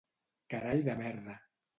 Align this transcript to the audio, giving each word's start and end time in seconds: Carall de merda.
Carall 0.53 0.81
de 0.87 0.95
merda. 1.01 1.37